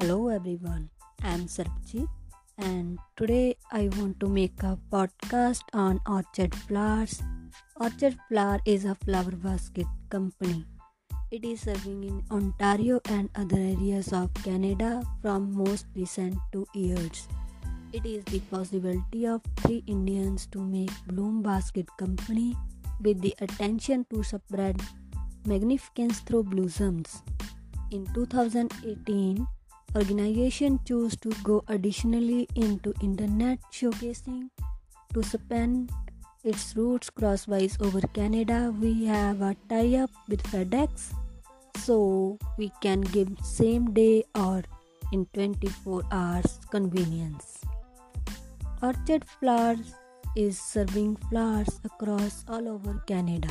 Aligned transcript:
Hello 0.00 0.26
everyone, 0.26 0.90
I'm 1.22 1.46
Sarpjit 1.46 2.08
and 2.58 2.98
today 3.16 3.54
I 3.70 3.88
want 3.96 4.18
to 4.18 4.28
make 4.28 4.60
a 4.64 4.76
podcast 4.90 5.62
on 5.72 6.00
Orchard 6.04 6.52
Flowers. 6.52 7.22
Orchard 7.76 8.18
Flower 8.28 8.58
is 8.66 8.84
a 8.86 8.96
flower 8.96 9.30
basket 9.30 9.86
company. 10.10 10.66
It 11.30 11.44
is 11.44 11.60
serving 11.60 12.02
in 12.02 12.24
Ontario 12.32 13.00
and 13.04 13.30
other 13.36 13.56
areas 13.56 14.12
of 14.12 14.34
Canada 14.42 15.04
from 15.22 15.54
most 15.54 15.86
recent 15.94 16.34
two 16.50 16.66
years. 16.74 17.28
It 17.92 18.04
is 18.04 18.24
the 18.24 18.40
possibility 18.50 19.28
of 19.28 19.42
three 19.62 19.84
Indians 19.86 20.48
to 20.50 20.58
make 20.58 20.90
Bloom 21.06 21.40
Basket 21.40 21.86
Company 21.98 22.56
with 23.00 23.20
the 23.20 23.32
attention 23.38 24.06
to 24.10 24.24
spread 24.24 24.82
magnificence 25.46 26.18
through 26.18 26.50
blossoms. 26.50 27.22
In 27.92 28.06
2018, 28.12 29.46
organization 29.96 30.80
chose 30.84 31.16
to 31.16 31.30
go 31.42 31.62
additionally 31.68 32.48
into 32.54 32.92
internet 33.00 33.58
showcasing 33.72 34.50
to 35.12 35.22
span 35.22 35.88
its 36.42 36.76
routes 36.76 37.10
crosswise 37.10 37.76
over 37.80 38.00
Canada. 38.12 38.74
We 38.80 39.04
have 39.06 39.40
a 39.40 39.56
tie-up 39.68 40.10
with 40.28 40.42
FedEx 40.42 41.14
so 41.76 42.38
we 42.58 42.70
can 42.80 43.00
give 43.00 43.28
same 43.42 43.92
day 43.92 44.24
or 44.34 44.62
in 45.12 45.26
24 45.32 46.02
hours 46.10 46.58
convenience. 46.70 47.60
Orchard 48.82 49.24
Flowers 49.24 49.94
is 50.36 50.58
serving 50.58 51.16
flowers 51.30 51.80
across 51.84 52.44
all 52.48 52.68
over 52.68 53.00
Canada. 53.06 53.50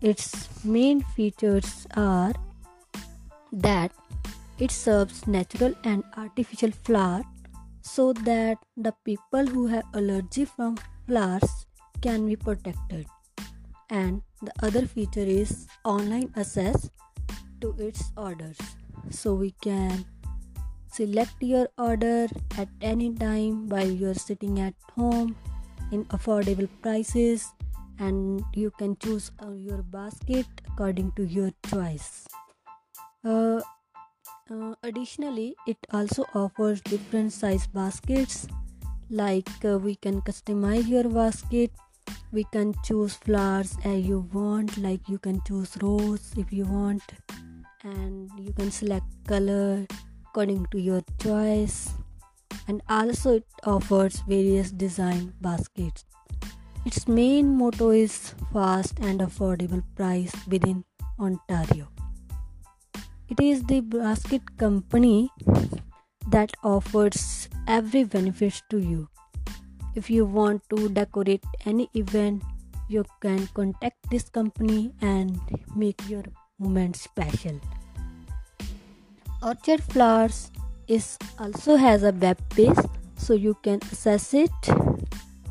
Its 0.00 0.48
main 0.64 1.00
features 1.00 1.86
are 1.96 2.34
that 3.50 3.90
it 4.58 4.70
serves 4.70 5.26
natural 5.26 5.74
and 5.84 6.02
artificial 6.16 6.70
flower 6.70 7.22
so 7.82 8.12
that 8.12 8.58
the 8.76 8.92
people 9.04 9.46
who 9.46 9.66
have 9.66 9.84
allergy 9.94 10.44
from 10.44 10.76
flowers 11.06 11.66
can 12.02 12.26
be 12.26 12.36
protected. 12.36 13.06
And 13.90 14.22
the 14.42 14.52
other 14.62 14.86
feature 14.86 15.28
is 15.42 15.66
online 15.84 16.32
access 16.36 16.90
to 17.60 17.74
its 17.78 18.12
orders. 18.16 18.58
So 19.10 19.34
we 19.34 19.52
can 19.62 20.04
select 20.92 21.34
your 21.40 21.68
order 21.78 22.28
at 22.56 22.68
any 22.80 23.14
time 23.14 23.68
while 23.68 23.88
you're 23.88 24.14
sitting 24.14 24.60
at 24.60 24.74
home 24.94 25.36
in 25.92 26.04
affordable 26.06 26.68
prices 26.82 27.46
and 27.98 28.42
you 28.54 28.70
can 28.78 28.96
choose 28.98 29.30
uh, 29.42 29.50
your 29.50 29.82
basket 29.82 30.46
according 30.66 31.12
to 31.12 31.24
your 31.24 31.50
choice. 31.66 32.26
Uh, 33.24 33.60
uh, 34.50 34.74
additionally, 34.82 35.54
it 35.66 35.76
also 35.92 36.24
offers 36.34 36.80
different 36.80 37.32
size 37.32 37.66
baskets 37.66 38.46
like 39.10 39.48
uh, 39.64 39.78
we 39.78 39.94
can 39.94 40.20
customize 40.22 40.86
your 40.88 41.04
basket. 41.04 41.70
We 42.32 42.44
can 42.52 42.74
choose 42.84 43.14
flowers 43.14 43.76
as 43.84 44.04
you 44.06 44.28
want 44.32 44.76
like 44.78 45.08
you 45.08 45.18
can 45.18 45.42
choose 45.46 45.76
rose 45.82 46.32
if 46.36 46.52
you 46.52 46.64
want 46.64 47.02
and 47.82 48.30
you 48.38 48.52
can 48.52 48.70
select 48.70 49.06
color 49.26 49.86
according 50.26 50.66
to 50.72 50.80
your 50.80 51.02
choice. 51.22 51.90
And 52.66 52.82
also 52.88 53.36
it 53.36 53.46
offers 53.64 54.20
various 54.28 54.70
design 54.70 55.32
baskets. 55.40 56.04
Its 56.84 57.08
main 57.08 57.56
motto 57.56 57.90
is 57.90 58.34
fast 58.52 58.98
and 59.00 59.20
affordable 59.20 59.82
price 59.96 60.32
within 60.46 60.84
ontario 61.18 61.88
it 63.28 63.40
is 63.40 63.62
the 63.64 63.80
basket 63.80 64.42
company 64.56 65.30
that 66.28 66.52
offers 66.62 67.48
every 67.66 68.04
benefit 68.04 68.62
to 68.70 68.78
you. 68.78 69.08
If 69.94 70.10
you 70.10 70.24
want 70.24 70.62
to 70.70 70.88
decorate 70.88 71.44
any 71.66 71.90
event 71.94 72.42
you 72.88 73.04
can 73.20 73.46
contact 73.48 73.96
this 74.10 74.28
company 74.28 74.92
and 75.00 75.38
make 75.76 76.00
your 76.08 76.24
moment 76.58 76.96
special. 76.96 77.60
Orchard 79.42 79.82
flowers 79.82 80.50
is 80.88 81.18
also 81.38 81.76
has 81.76 82.02
a 82.02 82.12
web 82.12 82.38
page 82.50 82.78
so 83.16 83.34
you 83.34 83.54
can 83.62 83.76
access 83.82 84.32
it. 84.34 84.50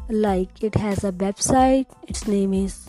Like 0.09 0.63
it 0.63 0.75
has 0.75 1.03
a 1.03 1.11
website 1.11 1.85
its 2.07 2.27
name 2.27 2.53
is 2.53 2.86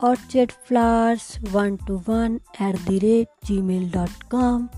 orchardflowers121 0.00 2.40
at 2.58 2.74
the 2.86 2.98
rate 3.00 3.28
gmail.com 3.44 4.70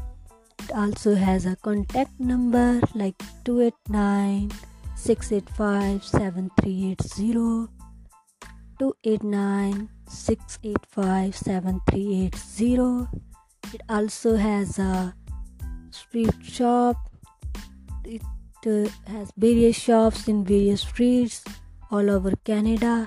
it 0.58 0.72
also 0.72 1.14
has 1.14 1.46
a 1.46 1.54
contact 1.56 2.18
number 2.18 2.80
like 2.94 3.14
289 3.44 4.50
685 4.96 6.04
7380 6.04 7.68
289 8.78 9.88
685 10.08 11.36
7380 11.36 13.08
it 13.74 13.80
also 13.88 14.36
has 14.36 14.78
a 14.78 15.14
street 15.90 16.34
shop. 16.42 16.96
It 18.04 18.22
uh, 18.66 18.88
has 19.06 19.32
various 19.36 19.76
shops 19.76 20.28
in 20.28 20.44
various 20.44 20.82
streets 20.82 21.44
all 21.90 22.10
over 22.10 22.32
canada 22.44 23.06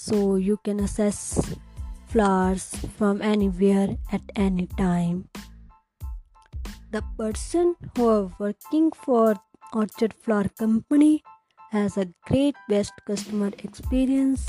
so 0.00 0.36
you 0.36 0.56
can 0.62 0.78
assess 0.78 1.56
flowers 2.06 2.66
from 2.96 3.20
anywhere 3.20 3.88
at 4.12 4.22
any 4.36 4.66
time. 4.78 5.28
The 6.92 7.02
person 7.18 7.74
who 7.96 8.08
are 8.08 8.30
working 8.38 8.92
for 8.92 9.34
orchard 9.72 10.14
flower 10.14 10.48
company 10.56 11.24
has 11.72 11.96
a 11.96 12.06
great 12.28 12.54
best 12.68 12.92
customer 13.06 13.50
experience. 13.58 14.48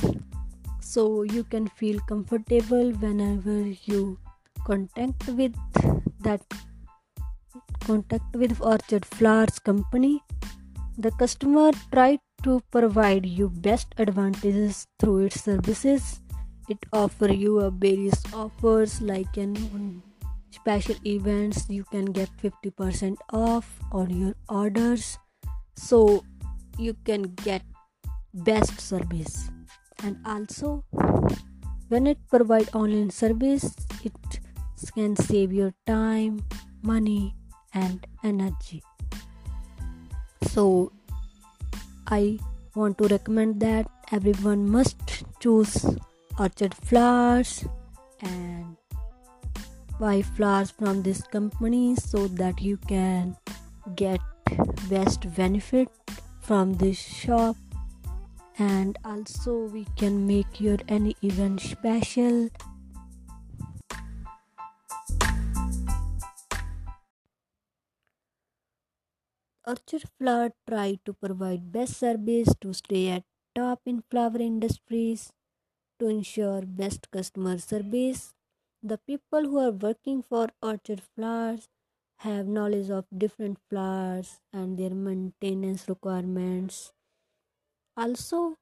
So 0.82 1.24
you 1.24 1.44
can 1.44 1.68
feel 1.68 2.00
comfortable 2.08 2.92
whenever 2.92 3.60
you 3.90 4.20
contact 4.66 5.28
with 5.30 5.56
that 6.20 6.42
contact 7.88 8.36
with 8.36 8.62
orchard 8.62 9.04
flowers 9.04 9.58
company. 9.58 10.24
The 11.00 11.12
customer 11.12 11.72
tried 11.92 12.20
to 12.44 12.62
provide 12.72 13.26
you 13.26 13.50
best 13.50 13.94
advantages 13.98 14.88
through 15.00 15.26
its 15.26 15.44
services. 15.44 16.22
It 16.70 16.78
offer 16.94 17.32
you 17.32 17.60
a 17.60 17.72
various 17.72 18.22
offers 18.34 19.02
like 19.02 19.38
an 19.38 20.04
special 20.52 20.96
events. 21.06 21.66
You 21.70 21.84
can 21.86 22.06
get 22.06 22.30
50% 22.42 23.18
off 23.34 23.80
on 23.92 24.10
your 24.10 24.36
orders. 24.48 25.18
So 25.76 26.24
you 26.78 26.96
can 27.06 27.34
get 27.44 27.64
best 28.34 28.80
service. 28.80 29.50
And 30.04 30.18
also 30.26 30.86
when 31.90 32.08
it 32.08 32.18
provide 32.30 32.70
online 32.74 33.10
service 33.10 33.76
it 34.04 34.14
can 34.94 35.16
save 35.16 35.52
your 35.52 35.74
time 35.86 36.44
money 36.82 37.36
and 37.74 38.06
energy. 38.24 38.84
So 40.48 40.92
i 42.10 42.38
want 42.76 42.98
to 42.98 43.08
recommend 43.08 43.60
that 43.60 43.90
everyone 44.12 44.70
must 44.70 45.24
choose 45.40 45.86
orchard 46.40 46.74
flowers 46.74 47.66
and 48.22 48.78
buy 50.00 50.22
flowers 50.22 50.72
from 50.72 51.04
this 51.04 51.22
company 51.22 51.96
so 51.96 52.28
that 52.28 52.62
you 52.62 52.78
can 52.78 53.36
get 53.96 54.22
best 54.90 55.34
benefit 55.36 55.90
from 56.42 56.74
this 56.76 56.98
shop. 56.98 57.56
And 58.58 58.98
also 59.06 59.66
we 59.66 59.86
can 59.96 60.26
make 60.28 60.60
your 60.60 60.78
any 60.88 61.16
event 61.22 61.62
special 61.62 62.50
Orchard 69.70 70.04
Flower 70.18 70.50
try 70.68 70.98
to 71.06 71.14
provide 71.14 71.72
best 71.72 71.98
service 72.00 72.56
to 72.60 72.74
stay 72.74 73.10
at 73.10 73.24
top 73.54 73.82
in 73.86 74.02
flower 74.10 74.40
industries 74.40 75.32
to 76.00 76.08
ensure 76.08 76.64
best 76.64 77.12
customer 77.12 77.60
service. 77.60 78.34
The 78.82 78.98
people 78.98 79.44
who 79.44 79.60
are 79.60 79.72
working 79.72 80.24
for 80.24 80.48
Orchard 80.64 81.04
Flowers 81.14 81.68
have 82.22 82.48
knowledge 82.48 82.90
of 82.90 83.06
different 83.16 83.60
flowers 83.70 84.40
and 84.52 84.80
their 84.80 84.96
maintenance 84.96 85.88
requirements. 85.88 86.92
Also, 87.96 88.56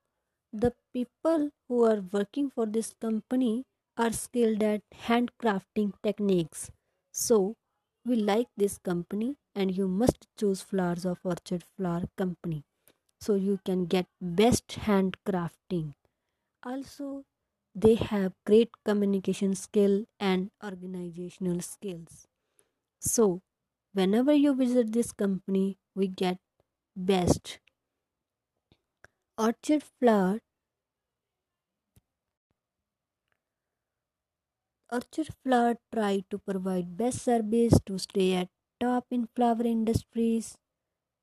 the 0.51 0.73
people 0.93 1.51
who 1.69 1.85
are 1.85 2.03
working 2.11 2.49
for 2.49 2.65
this 2.65 2.93
company 2.99 3.63
are 3.95 4.11
skilled 4.11 4.61
at 4.61 4.81
handcrafting 5.07 5.93
techniques. 6.03 6.69
So, 7.13 7.55
we 8.05 8.17
like 8.17 8.47
this 8.57 8.77
company 8.77 9.37
and 9.57 9.75
you 9.77 9.87
must 10.01 10.27
choose 10.39 10.61
flowers 10.71 11.05
of 11.13 11.19
orchard 11.33 11.63
flower 11.75 12.03
company 12.23 12.63
so 13.21 13.35
you 13.35 13.59
can 13.65 13.85
get 13.95 14.07
best 14.41 14.67
handcrafting 14.89 15.87
also 16.73 17.09
they 17.75 17.95
have 17.95 18.33
great 18.45 18.69
communication 18.85 19.55
skill 19.55 19.95
and 20.19 20.51
organizational 20.71 21.61
skills 21.61 22.27
so 22.99 23.41
whenever 23.93 24.33
you 24.33 24.53
visit 24.55 24.93
this 24.93 25.11
company, 25.11 25.77
we 25.95 26.07
get 26.07 26.37
best. 26.95 27.59
Orchard 29.39 29.81
Flower 29.81 30.41
Orchard 34.91 35.29
Flower 35.43 35.75
try 35.93 36.25
to 36.29 36.39
provide 36.39 36.97
best 36.97 37.21
service 37.23 37.79
to 37.85 37.97
stay 37.97 38.33
at 38.33 38.49
top 38.79 39.05
in 39.11 39.27
flower 39.35 39.63
industries 39.63 40.57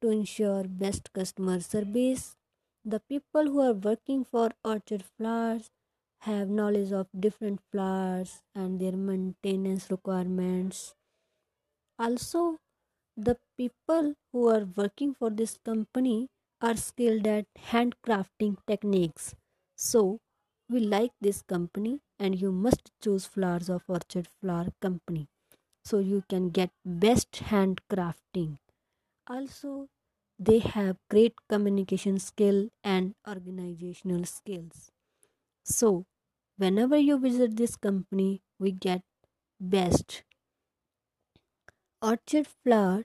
to 0.00 0.10
ensure 0.10 0.64
best 0.64 1.12
customer 1.12 1.60
service. 1.60 2.36
The 2.84 3.00
people 3.00 3.44
who 3.46 3.60
are 3.60 3.74
working 3.74 4.24
for 4.24 4.50
Orchard 4.64 5.04
Flowers 5.18 5.70
have 6.20 6.48
knowledge 6.48 6.92
of 6.92 7.08
different 7.18 7.60
flowers 7.70 8.42
and 8.54 8.80
their 8.80 8.92
maintenance 8.92 9.90
requirements. 9.90 10.94
Also, 11.98 12.58
the 13.16 13.36
people 13.56 14.14
who 14.32 14.48
are 14.48 14.64
working 14.76 15.14
for 15.14 15.30
this 15.30 15.58
company 15.64 16.28
are 16.60 16.76
skilled 16.76 17.26
at 17.26 17.46
handcrafting 17.54 18.58
techniques. 18.66 19.34
So, 19.76 20.20
we 20.68 20.80
like 20.80 21.12
this 21.20 21.42
company 21.42 22.00
and 22.18 22.40
you 22.40 22.52
must 22.52 22.92
choose 23.02 23.26
flowers 23.26 23.68
of 23.68 23.84
Orchard 23.88 24.28
Flower 24.40 24.68
Company 24.80 25.28
so 25.84 25.98
you 25.98 26.22
can 26.28 26.50
get 26.50 26.70
best 26.84 27.32
handcrafting. 27.50 28.58
Also, 29.26 29.88
they 30.38 30.60
have 30.60 30.98
great 31.10 31.34
communication 31.48 32.18
skill 32.18 32.68
and 32.84 33.14
organizational 33.28 34.24
skills. 34.24 34.90
So, 35.64 36.06
whenever 36.58 36.96
you 36.98 37.18
visit 37.18 37.56
this 37.56 37.76
company, 37.76 38.42
we 38.58 38.72
get 38.72 39.02
best. 39.60 40.24
Orchard 42.00 42.46
Flower 42.46 43.04